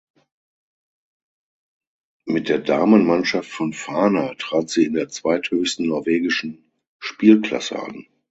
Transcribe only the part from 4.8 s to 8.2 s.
in der zweithöchsten norwegischen Spielklasse an.